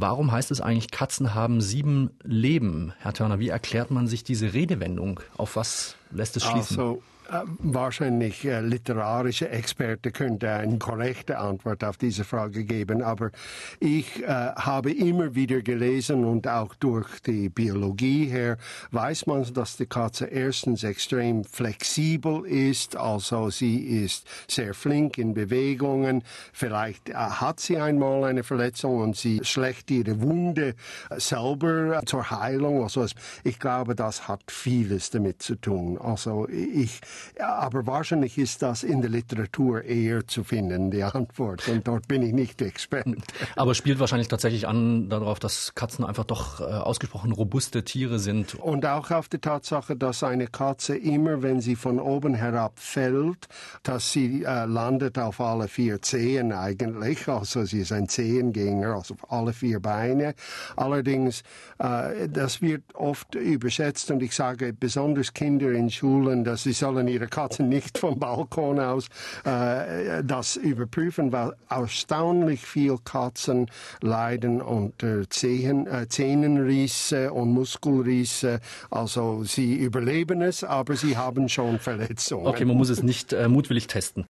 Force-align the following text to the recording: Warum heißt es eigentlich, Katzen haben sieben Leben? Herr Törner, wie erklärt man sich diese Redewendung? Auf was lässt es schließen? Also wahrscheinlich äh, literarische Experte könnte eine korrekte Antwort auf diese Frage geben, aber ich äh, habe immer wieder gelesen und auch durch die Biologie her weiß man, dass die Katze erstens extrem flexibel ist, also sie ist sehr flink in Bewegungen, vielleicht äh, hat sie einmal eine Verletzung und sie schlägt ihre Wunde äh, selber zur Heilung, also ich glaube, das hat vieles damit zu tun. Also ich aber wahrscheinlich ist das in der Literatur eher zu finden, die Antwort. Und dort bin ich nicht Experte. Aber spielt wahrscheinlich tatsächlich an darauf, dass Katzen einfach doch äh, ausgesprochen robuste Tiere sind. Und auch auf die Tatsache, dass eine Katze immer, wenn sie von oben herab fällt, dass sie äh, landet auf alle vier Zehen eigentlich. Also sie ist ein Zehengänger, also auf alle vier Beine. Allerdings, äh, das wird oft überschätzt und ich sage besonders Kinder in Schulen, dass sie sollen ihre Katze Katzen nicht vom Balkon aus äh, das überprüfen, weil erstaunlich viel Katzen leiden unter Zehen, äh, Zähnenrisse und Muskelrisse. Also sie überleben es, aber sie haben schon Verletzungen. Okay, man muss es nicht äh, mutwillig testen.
Warum 0.00 0.30
heißt 0.30 0.50
es 0.50 0.60
eigentlich, 0.60 0.90
Katzen 0.90 1.34
haben 1.34 1.60
sieben 1.60 2.10
Leben? 2.22 2.92
Herr 2.98 3.14
Törner, 3.14 3.38
wie 3.38 3.48
erklärt 3.48 3.90
man 3.90 4.06
sich 4.06 4.24
diese 4.24 4.52
Redewendung? 4.52 5.20
Auf 5.36 5.56
was 5.56 5.96
lässt 6.10 6.36
es 6.36 6.44
schließen? 6.44 6.78
Also 6.78 7.02
wahrscheinlich 7.58 8.44
äh, 8.44 8.60
literarische 8.60 9.48
Experte 9.48 10.10
könnte 10.10 10.50
eine 10.50 10.78
korrekte 10.78 11.38
Antwort 11.38 11.84
auf 11.84 11.96
diese 11.96 12.24
Frage 12.24 12.64
geben, 12.64 13.02
aber 13.02 13.30
ich 13.80 14.22
äh, 14.22 14.26
habe 14.26 14.92
immer 14.92 15.34
wieder 15.34 15.62
gelesen 15.62 16.24
und 16.24 16.46
auch 16.48 16.74
durch 16.74 17.20
die 17.20 17.48
Biologie 17.48 18.26
her 18.26 18.58
weiß 18.90 19.26
man, 19.26 19.52
dass 19.54 19.76
die 19.76 19.86
Katze 19.86 20.26
erstens 20.26 20.84
extrem 20.84 21.44
flexibel 21.44 22.46
ist, 22.46 22.96
also 22.96 23.50
sie 23.50 24.04
ist 24.04 24.26
sehr 24.48 24.74
flink 24.74 25.18
in 25.18 25.34
Bewegungen, 25.34 26.22
vielleicht 26.52 27.08
äh, 27.08 27.14
hat 27.14 27.60
sie 27.60 27.78
einmal 27.78 28.24
eine 28.24 28.44
Verletzung 28.44 28.98
und 28.98 29.16
sie 29.16 29.40
schlägt 29.42 29.90
ihre 29.90 30.20
Wunde 30.20 30.74
äh, 31.10 31.20
selber 31.20 32.00
zur 32.06 32.30
Heilung, 32.30 32.82
also 32.82 33.06
ich 33.44 33.58
glaube, 33.58 33.94
das 33.94 34.28
hat 34.28 34.42
vieles 34.48 35.10
damit 35.10 35.42
zu 35.42 35.56
tun. 35.56 35.98
Also 35.98 36.48
ich 36.48 37.00
aber 37.38 37.86
wahrscheinlich 37.86 38.38
ist 38.38 38.62
das 38.62 38.82
in 38.82 39.00
der 39.00 39.10
Literatur 39.10 39.84
eher 39.84 40.26
zu 40.26 40.44
finden, 40.44 40.90
die 40.90 41.02
Antwort. 41.02 41.68
Und 41.68 41.86
dort 41.86 42.08
bin 42.08 42.22
ich 42.22 42.32
nicht 42.32 42.62
Experte. 42.62 43.16
Aber 43.54 43.74
spielt 43.74 43.98
wahrscheinlich 43.98 44.28
tatsächlich 44.28 44.66
an 44.66 45.08
darauf, 45.08 45.38
dass 45.38 45.74
Katzen 45.74 46.04
einfach 46.04 46.24
doch 46.24 46.60
äh, 46.60 46.64
ausgesprochen 46.64 47.32
robuste 47.32 47.84
Tiere 47.84 48.18
sind. 48.18 48.54
Und 48.54 48.86
auch 48.86 49.10
auf 49.10 49.28
die 49.28 49.38
Tatsache, 49.38 49.96
dass 49.96 50.22
eine 50.22 50.46
Katze 50.46 50.96
immer, 50.96 51.42
wenn 51.42 51.60
sie 51.60 51.76
von 51.76 52.00
oben 52.00 52.34
herab 52.34 52.78
fällt, 52.78 53.48
dass 53.82 54.12
sie 54.12 54.44
äh, 54.44 54.64
landet 54.66 55.18
auf 55.18 55.40
alle 55.40 55.68
vier 55.68 56.02
Zehen 56.02 56.52
eigentlich. 56.52 57.28
Also 57.28 57.64
sie 57.64 57.80
ist 57.80 57.92
ein 57.92 58.08
Zehengänger, 58.08 58.94
also 58.94 59.14
auf 59.14 59.32
alle 59.32 59.52
vier 59.52 59.80
Beine. 59.80 60.34
Allerdings, 60.76 61.42
äh, 61.78 62.28
das 62.28 62.62
wird 62.62 62.82
oft 62.94 63.34
überschätzt 63.34 64.10
und 64.10 64.22
ich 64.22 64.34
sage 64.34 64.72
besonders 64.72 65.32
Kinder 65.34 65.72
in 65.72 65.90
Schulen, 65.90 66.44
dass 66.44 66.62
sie 66.62 66.72
sollen 66.72 67.05
ihre 67.08 67.26
Katze 67.26 67.46
Katzen 67.46 67.68
nicht 67.68 67.98
vom 67.98 68.18
Balkon 68.18 68.80
aus 68.80 69.06
äh, 69.44 70.22
das 70.24 70.56
überprüfen, 70.56 71.32
weil 71.32 71.52
erstaunlich 71.68 72.62
viel 72.62 72.98
Katzen 73.04 73.70
leiden 74.00 74.60
unter 74.60 75.28
Zehen, 75.30 75.86
äh, 75.86 76.08
Zähnenrisse 76.08 77.32
und 77.32 77.52
Muskelrisse. 77.52 78.60
Also 78.90 79.44
sie 79.44 79.76
überleben 79.76 80.42
es, 80.42 80.64
aber 80.64 80.96
sie 80.96 81.16
haben 81.16 81.48
schon 81.48 81.78
Verletzungen. 81.78 82.46
Okay, 82.46 82.64
man 82.64 82.76
muss 82.76 82.90
es 82.90 83.02
nicht 83.02 83.32
äh, 83.32 83.48
mutwillig 83.48 83.86
testen. 83.86 84.24